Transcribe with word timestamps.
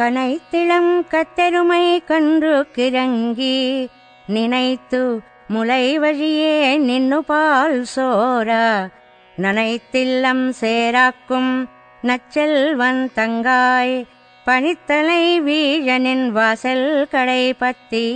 கனைத்திளம் 0.00 0.92
கத்தெருமை 1.10 1.84
கன்று 2.06 2.52
கிறங்கி 2.74 3.56
நினைத்து 4.26 5.00
முளை 5.48 5.84
வழியே 5.98 6.54
நின்னு 6.80 7.18
பால் 7.22 7.80
சோரா 7.92 8.66
நனைத்தில்லம் 9.36 10.44
சேராக்கும் 10.60 11.50
நச்செல்வன் 12.02 13.02
தங்காய் 13.14 13.94
பனித்தலை 14.46 15.24
வீழனின் 15.40 16.26
வாசல் 16.30 16.88
கடை 17.06 17.44
பத்தி 17.58 18.06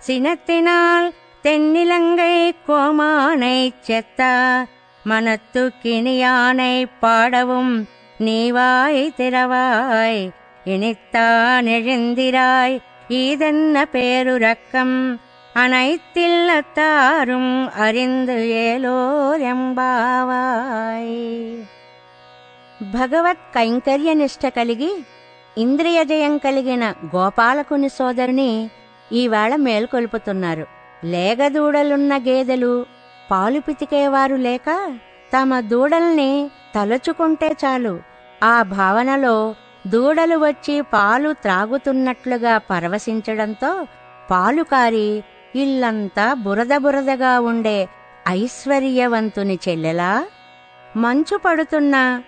சினத்தினால் 0.00 1.08
தென்னிலங்கை 1.44 2.36
கோமானை 2.66 3.58
செத்தா 3.86 4.34
மனத்து 5.04 5.64
கிணியானை 5.82 6.74
பாடவும் 7.00 7.74
நீவாய் 8.20 9.02
திறவாய் 9.16 10.22
இனித்தான் 10.65 11.67
எழுந்திராய் 11.75 12.77
ஈதென்ன 13.15 13.83
பேருரக்கம் 13.91 14.95
அனைத்தில்லத்தாரும் 15.55 17.51
அறிந்து 17.79 18.37
ஏலோர் 18.63 19.43
ఎంబావాయ్ 19.49 21.13
భగవత్ 22.93 23.45
కైంకర్య 23.53 24.13
నిష్ట 24.13 24.45
కలిగి 24.49 24.91
ఇంద్రియ 25.57 25.99
జయం 26.03 26.33
కలిగిన 26.37 26.83
గోపాలకుని 27.15 27.89
సోదరిని 27.89 28.51
ఈవేళ 29.11 29.53
మేల్కొల్పుతున్నారు 29.57 30.65
లేగదూడలున్న 31.03 32.13
గేదెలు 32.27 32.73
పాలు 33.31 33.59
పితికేవారు 33.59 34.37
లేక 34.39 34.69
తమ 35.31 35.59
దూడల్ని 35.69 36.31
తలుచుకుంటే 36.75 37.49
చాలు 37.63 37.93
ఆ 38.43 38.55
భావనలో 38.71 39.37
దూడలు 39.86 40.36
వచ్చి 40.36 40.82
పాలు 40.82 41.32
త్రాగుతున్నట్లుగా 41.32 42.58
పరవశించడంతో 42.58 43.86
పాలు 44.30 44.62
కారి 44.62 45.24
ఇల్లంతా 45.56 46.34
బురద 46.34 46.76
బురదగా 46.76 47.40
ఉండే 47.40 47.88
ఐశ్వర్యవంతుని 48.28 49.58
చెల్లెలా? 49.68 50.24
మంచు 50.96 51.36
పడుతున్నా 51.36 52.22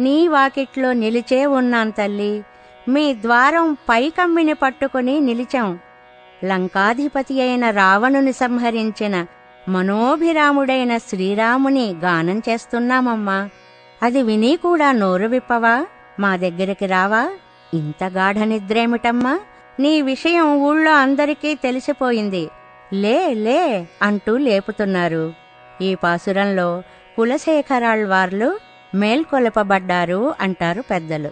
నీ 0.00 0.28
వాకిట్లో 0.28 0.92
నిలిచే 0.92 1.46
ఉన్నాం 1.46 1.90
తల్లి. 1.90 2.44
మీ 2.88 3.14
ద్వారం 3.14 3.72
పైకమ్మిని 3.72 4.54
పట్టుకుని 4.54 5.20
నిలిచాం. 5.20 5.78
లంకాధిపతి 6.44 7.40
అయిన 7.40 7.70
రావణుని 7.70 8.32
సంహరించిన 8.32 9.26
మనోభిరాముడైన 9.68 10.96
శ్రీరాముని 10.96 11.90
గానం 11.90 12.42
చేస్తున్నామమ్మా. 12.48 13.48
అది 14.02 14.22
విని 14.22 14.56
కూడా 14.56 14.92
నోరు 14.92 15.26
విప్పవా? 15.26 15.84
మా 16.19 16.31
దగ్గరికి 16.35 16.87
రావా 16.87 17.23
ఇంత 17.73 18.03
గాఢ 18.13 18.37
నిద్రేమిటమ్మా 18.43 19.33
నీ 19.79 20.01
విషయం 20.01 20.47
ఊళ్ళో 20.61 20.91
అందరికీ 20.95 21.51
తెలిసిపోయింది 21.55 22.43
లే 22.93 23.17
లే 23.35 23.61
అంటూ 24.01 24.37
లేపుతున్నారు 24.37 25.23
ఈ 25.81 25.91
పాసురంలో 25.95 26.69
కులశేఖరాళ్వార్లు 27.17 28.49
మేల్కొలపబడ్డారు 28.93 30.33
అంటారు 30.39 30.81
పెద్దలు 30.81 31.31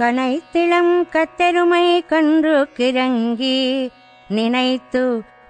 கனைத்திளம் 0.00 0.94
கத்தெருமை 1.12 1.86
கன்று 2.10 2.66
கிறங்கி 2.78 3.58
நினைத்து 4.30 5.02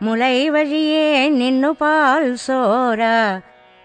முளை 0.03 0.37
வழியே 0.51 1.07
நின்னு 1.31 1.71
பால் 1.75 2.37
சோரா 2.37 3.17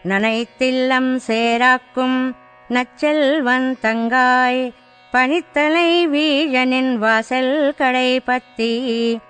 நனைத்தில்லம் 0.06 1.20
சேராக்கும் 1.20 2.20
நச்செல்வன் 2.69 3.77
தங்காய் 3.83 4.73
பனித்தலை 5.13 6.07
வீழனின் 6.07 6.95
வாசல் 6.95 7.75
கடை 7.77 8.21
பத்தி. 8.21 9.21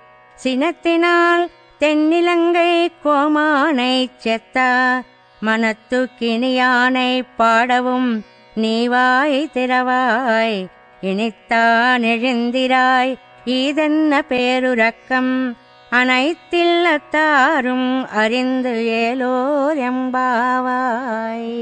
சினத்தினால் 0.45 1.49
தென்னிலங்கை 1.81 2.89
கோமானை 3.05 4.09
செத்தா 4.25 5.01
மனத்து 5.41 6.09
கிணியானை 6.21 7.23
பாடவும் 7.37 8.25
நீவாய் 8.57 9.51
திறவாய். 9.55 10.67
இனித்தான் 11.03 12.03
எழுந்திராய் 12.03 13.17
ஈதென்ன 13.47 14.19
பேருரக்கம் 14.19 15.57
அனைத்தில்லத்தாரும் 15.91 18.07
அறிந்து 18.07 18.87
ஏலோர் 18.87 19.77
எம்பாவாய். 19.77 21.55